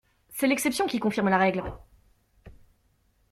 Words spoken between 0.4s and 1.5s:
l’exception qui confirme la